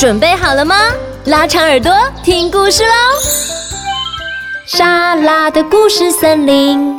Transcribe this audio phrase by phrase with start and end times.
[0.00, 0.74] 准备好了吗？
[1.26, 1.92] 拉长耳朵
[2.24, 2.90] 听故事喽！
[4.64, 6.96] 沙拉的故事森林。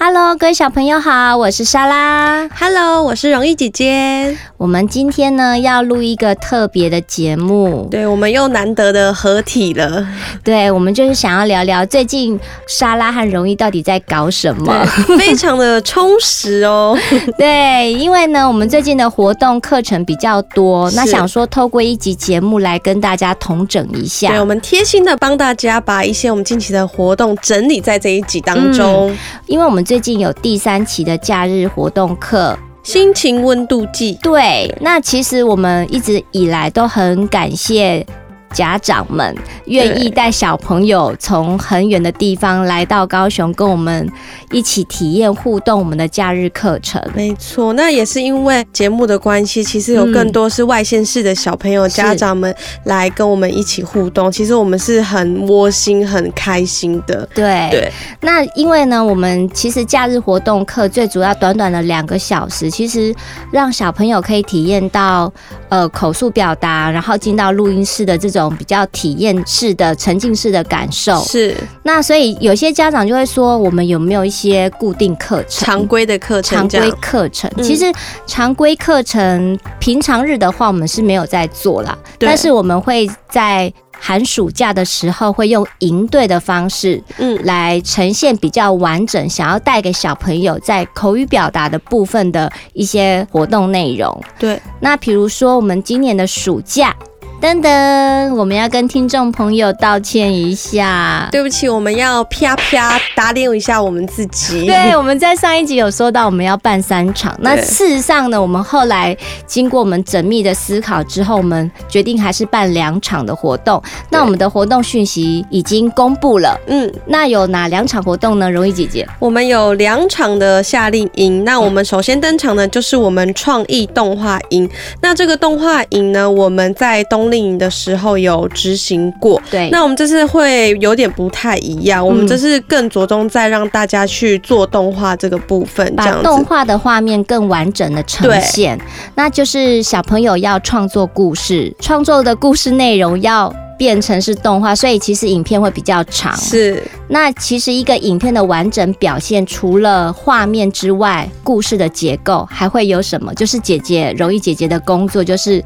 [0.00, 2.48] Hello，各位小朋友好，我是莎拉。
[2.50, 4.38] Hello，我是容易姐姐。
[4.56, 10.06] 我们今天呢要录一个特别的节目，对，我们又难得的合体了。
[10.44, 12.38] 对，我们就是想要聊聊最近
[12.68, 14.86] 莎拉和容易到底在搞什么，
[15.18, 16.96] 非常的充实哦。
[17.36, 24.28] 对，因为呢，我们最近的活动课程比较多，那想说透过一集节目来跟大家统整一下。
[24.28, 29.84] 对，我们贴心的帮大家把一些我们近期的活动整理在这一集当中，嗯、因为我们。
[29.88, 34.18] 最近有第三期的假日活动课，心情温度计。
[34.22, 38.06] 对，那其实我们一直以来都很感谢。
[38.54, 44.10] 家长们愿意带小朋友从很远的地方来到高雄，跟我们
[44.50, 47.02] 一起体验互动我们的假日课程。
[47.14, 52.54] 没错，那也是因为节目的关系，其实有更多是外县市的小朋友、嗯、家长们
[52.84, 54.32] 来跟我们一起互动。
[54.32, 57.28] 其实我们是很窝心、很开心的。
[57.34, 57.92] 对对。
[58.22, 63.14] 那因为呢，我们其实假日活动课最主要短短的两个小时，其实
[63.52, 65.30] 让小朋友可以体验到
[65.68, 68.37] 呃口述表达，然后进到录音室的这种。
[68.40, 76.68] 种比较体验式的沉浸式的感受是，那所以有些家长就会说，我们有没有一些固定课程、常规的课程？
[76.68, 77.92] 常规课程，其实
[78.26, 83.72] 常规课程平常日的话，我们是没有在做啦，但是我们会在。
[84.00, 94.22] 寒暑假的时候会用营队的方式，嗯，来呈现比较完整，想要带给小朋友在口语表达的部分的一些活动内容。
[94.38, 96.94] 对，那比如说我们今年的暑假。
[97.40, 104.66] 噔噔，我们要跟听众朋友道歉一下，对不起，我们要啪啪打脸一下我们自己。
[104.66, 113.80] 对，我们在上一集有说到我们要办三场，那事实上呢，我们后来经过我们缜密的思考之后，我们决定还是办两场的活动。
[114.10, 118.50] 那我们的活动讯息已经公布了，嗯，那有哪两场活动呢？
[118.50, 121.44] 容易姐姐，我们有两场的夏令营。
[121.44, 124.68] 那我们首先登场呢，就是我们创意动画营。
[125.00, 127.27] 那这个动画营呢，我们在东。
[127.30, 138.78] 令营的时候有执行过，对，那我们这次会有点不太一样，嗯、我们这是更着重在让大家去做动画这个部分，这样子，把动画的画面更完整的呈现，
[139.14, 146.36] 那就是小朋友要创作故事，创作的故事内容要变成是动画，所以其实影片会比较长。
[146.36, 153.32] 是，那其实一个影片的完整表现，除了画面之外，故事的结构还会有什么？
[153.34, 155.64] 就是姐姐容易姐姐的工作，就是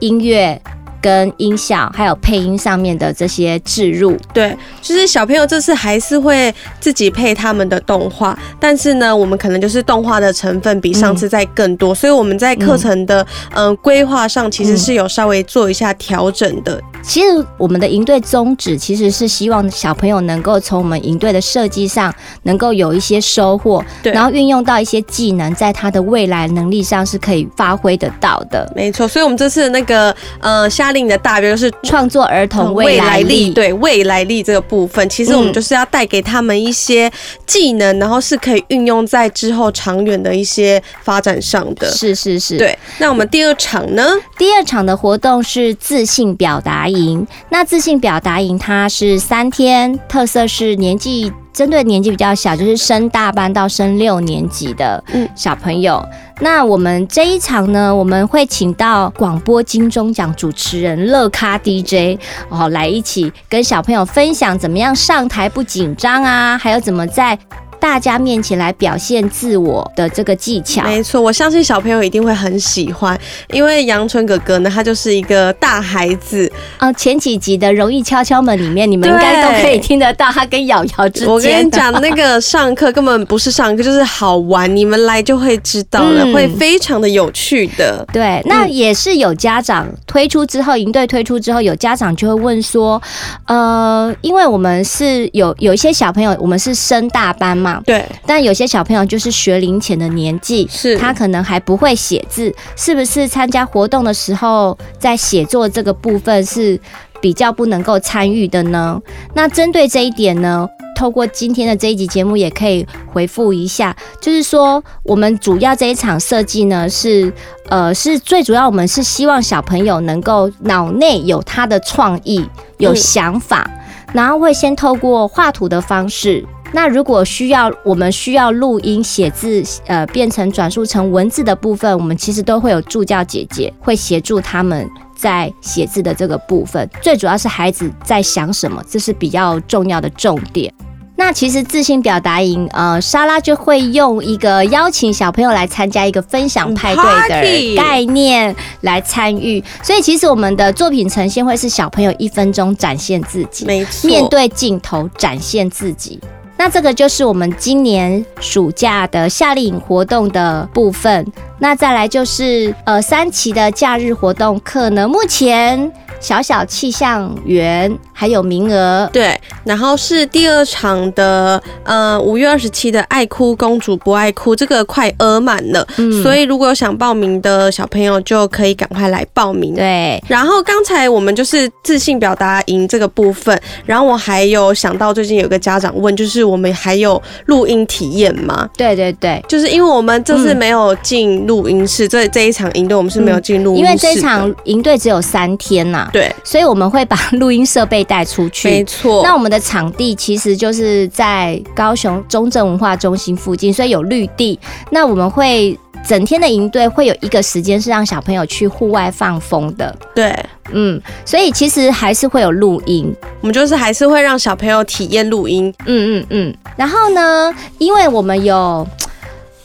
[0.00, 0.60] 音乐。
[1.04, 16.80] 跟音效还有配音上面的这些置入，对，就是小朋友这次还是会自己配他们的动画，但是呢，我们可能就是动画的成分比上次再更多，嗯、所以我们在课程的嗯规划上其实是有稍微做一下调整的。
[17.02, 17.26] 其实
[17.58, 22.10] 我们的营队宗旨其实是希望小朋友能够从我们营队的设计上
[22.44, 28.72] 能够有一些收获，对，然后运用到一些技能，在他的未来能力上是可以发挥得到的。
[28.74, 37.10] 没错，所以我们这次的那个呃夏令的大标就是创作儿童未来力，对未来力这个部分，其实我们就是要带给他们一些
[37.44, 41.90] 技能，然后是可以运用在之后长远的一些发展上的。
[41.90, 42.78] 是是是，对。
[42.98, 44.02] 那我们第二场呢？
[44.38, 55.02] 第二场的活动是自信表达营，那自信表达营它是三天，特色是年纪针对年纪比较小，就是升大班到升六年级的
[55.34, 56.04] 小朋友。
[56.04, 67.38] 嗯、那我们这一场呢，我们会请到广播金钟奖主持人乐咖 DJ 哦，来一起跟小朋友分享怎么样上台不紧张啊，还有怎么在。
[67.84, 73.16] 大家面前来表现自我的这个技巧，没错，我相信小朋友一定会很喜欢，
[73.52, 76.90] 因为杨春哥哥呢，他就是一个大孩子啊。
[76.94, 81.28] 前几集的《容易敲敲门》里面，你们应该都可以听得到他跟瑶瑶之间。
[81.28, 88.02] 我跟你讲，那个上课根本不是上课，就是好玩，你们来就会知道了，嗯、会非常的有趣的。
[88.10, 93.00] 对，那也是有家长推出之后，营队推出之后，有家长就会问说，
[93.44, 97.73] 呃，因为我们是有有一些小朋友，我们是升大班嘛。
[97.84, 106.78] 对，但有些小朋友就是学龄前的年纪，是他可能还不会写字，是不是参加活动的时候，在写作这个部分是
[107.20, 109.00] 比较不能够参与的呢？
[109.34, 117.32] 那针对这一点呢，透过今天的这一集节目，也可以回复一下，就是说我们主要这一场设计呢，是
[117.68, 122.44] 呃是最主要，我们是希望小朋友能够脑内有他的创意、
[122.78, 126.44] 有想法，嗯、然后会先透过画图的方式。
[126.74, 136.90] 那如果需要，我们需要录音写字，呃，变成转述成文字的部分，我们其实都会有助教姐姐会协助他们在写字的这个部分。
[137.00, 140.74] 最主要是孩子在想什么，这是比较重要的重点。
[141.16, 156.18] 那其实自信表达营，呃，莎拉就会用一个邀请小朋友来参加一个分享派对的概念来参与，所以其实我们的作品呈现会是小朋友一分钟展现自己，没错，面对镜头展现自己。
[156.56, 161.26] 那这个就是我们今年暑假的夏令营活动的部分。
[161.58, 165.92] 那再来就是呃三期的假日活动，可能目前。
[166.24, 179.74] 小小气象员还有名额，对，然后是第二场的，呃，五月二十七的爱哭公主不爱哭，这个快额满了，嗯，所以如果有想报名的小朋友就可以赶快来报名。
[179.74, 188.66] 对，然后刚才我们就是自信表达营这个部分，然后我还有想到最近有个家长问，就是我们还有录音体验吗？
[188.78, 196.10] 对对对，就是因为我们这次没有进录音室，这、嗯、这一场营队我们是没有进录音室、嗯，因为这一场营队只有三天呐、啊。
[196.14, 198.68] 对，所以我们会把录音设备带出去。
[198.68, 204.56] 没错，那我们的场地其实就是在高雄中正文化中心附近，所以有绿地。
[204.90, 205.76] 那我们会
[206.06, 209.92] 整天的营队会有一个时间是让小朋友去户外放风的。
[210.14, 210.32] 对，
[210.70, 215.74] 嗯，所以其实还是会有录音，我们就是还是会让小朋友体验录音。
[215.84, 216.54] 嗯嗯嗯。
[216.76, 218.86] 然后呢，因为我们有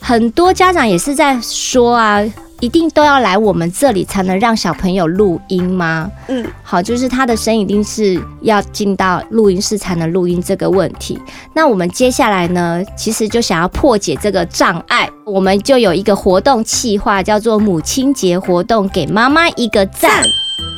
[0.00, 2.20] 很多家长也是在说啊。
[2.60, 6.10] 一定都要来我们这里才能让小朋友录音吗？
[6.28, 11.18] 嗯，好，就是他的声音一定是要进到录音室才能录音这个问题。
[11.54, 20.22] 那我们接下来呢，其实就想要破解这个障碍，我们就有一个活动企划，叫做母亲节活动，给妈妈一个赞。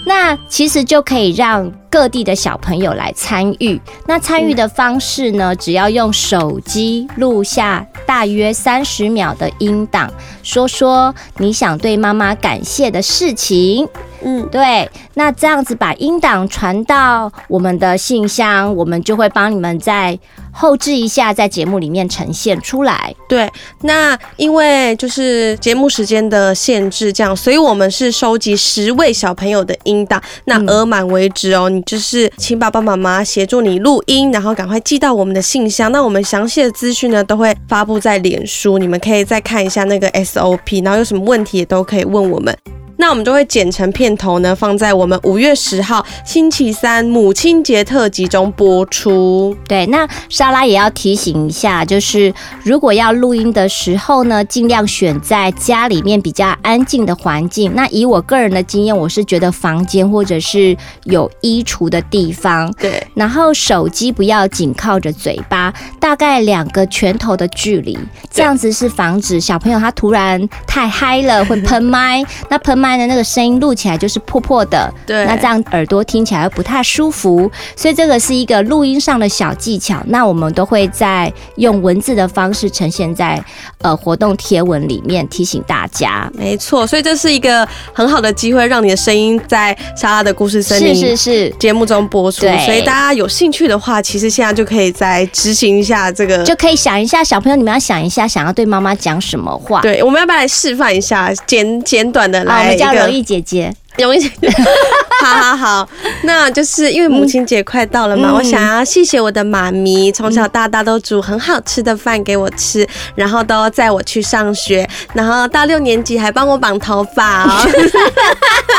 [0.07, 3.79] 那其实就可以让各地的小朋友来参与。
[4.07, 10.11] 那参与的方式呢，只要用手机录下大约三十秒的音档，
[10.43, 13.87] 说说你想对妈妈感谢的事情。
[14.25, 14.89] 嗯，对。
[15.15, 20.17] 那这样子把音档传到我们的信箱，我们就会帮你们在
[20.53, 23.15] 后置一下，在节目里面呈现出来。
[23.29, 23.51] 对，
[23.81, 31.69] 那因为就是节目时间的限制，这样，所以我们是收集十位小朋友的音档，那额满为止哦。
[31.69, 35.91] 你就是请爸爸妈妈协助你录音，然后赶快寄到我们的信箱。
[35.93, 42.57] 那我们详细的资讯呢，都会发布在脸书，你们可以再看一下那个 SOP，然后有什么问题也都可以问我们。
[43.03, 49.57] 那我们就会剪成片头呢，放在我们五月十号星期三母亲节特辑中播出。
[49.67, 52.33] 对，那莎拉也要提醒一下，就是
[52.63, 57.75] 如果要录音的时候呢，尽量选在家里面比较安静的环境。
[57.75, 62.73] 那以我个人的经验，我是觉得房间或者是有衣橱的地方。
[62.75, 67.99] 对，然后手机不要紧靠着嘴巴，大概两个拳头的距离，
[68.31, 72.25] 这样子是防止小朋友他突然太嗨了会喷麦。
[72.49, 72.92] 那喷麦。
[72.99, 80.03] 的那个声音录起来就是破破的，对，那这样耳朵听起来不太舒服，所以这个是一个录音上的小技巧。
[80.07, 83.43] 那我们都会在用文字的方式呈现在
[83.79, 86.31] 呃活动贴文里面提醒大家。
[86.35, 92.47] 没错，所以这是一个很好的机会，让你的声音在莎拉的故事森林是是是节目中播出。
[92.65, 99.81] 所以大家有兴趣的话，其实现在就可以再执行一下这个，就可以想一下小朋友，你们要想一下想要对妈妈讲什么话。
[99.81, 102.72] 对，我们要不要来示范一下简简短的来？
[102.77, 104.49] 叫容易姐姐， 容易姐姐，
[105.23, 105.89] 好好好，
[106.25, 117.63] 那就是因为母亲节快到了嘛，嗯、我想要谢谢我的妈咪，从小到大都煮很好吃的饭给我吃，然后都载我去上学，然后到六年级还帮我绑头发哦。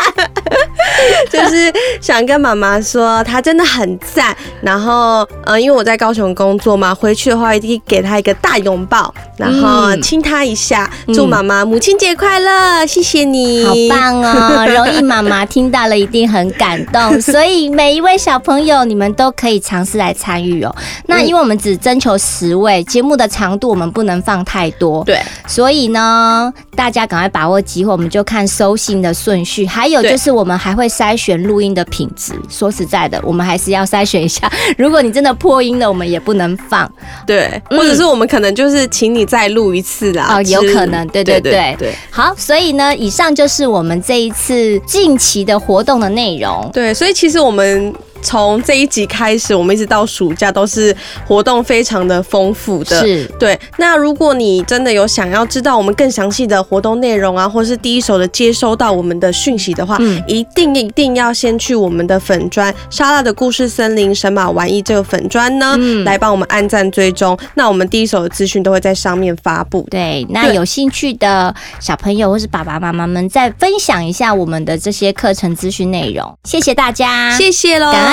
[1.31, 4.35] 就是想跟妈妈说，她真的很赞。
[4.61, 14.65] 然后，呃，因为我在高雄工作嘛，回去的话一定给她一个大拥抱，然后亲她一下，祝妈妈母亲节快乐，谢谢你，好棒哦！
[14.67, 20.73] 容易妈妈听到了一定很感动，所以每一位小朋友，你们都可以尝试来参与哦。
[21.07, 30.87] 那因为我们只征求十位，节目的长度我们不能放太多，对，所以呢，大家赶快把握机会，我们就看收信的顺序，还有就是我们还会。
[30.93, 32.33] 会筛选录音的品质。
[32.49, 34.51] 说实在的，我们还是要筛选一下。
[34.77, 36.89] 如果你真的破音了，我们也不能放。
[37.25, 40.35] 对，或者是我们可能就是请你再录一次啦。
[40.35, 41.07] 哦，有可能。
[41.07, 41.93] 对对，对，对。
[42.11, 46.69] 好，所以呢，以上就是我们这一次近期的活动的内容。
[46.73, 47.93] 对，所以其实我们。
[48.23, 50.95] 从这一集开始，我们一直到暑假都是
[51.27, 52.99] 活动非常的丰富的。
[53.01, 53.59] 是，对。
[53.77, 67.37] 那如果你真的有想要知道我们更详细的活动内容啊，或是第一手的接收到我们的讯息的话，嗯，一定一定要先去我们的粉砖莎拉的故事森林神马玩意这个粉砖呢，嗯、来帮我们按赞追踪。
[67.55, 69.85] 那我们第一手的资讯都会在上面发布。
[69.91, 76.33] 对，那有兴趣的小朋友或是爸爸妈妈们，再分享一下我们的这些课程资讯内容。
[76.43, 78.12] 谢谢大家，谢谢喽，感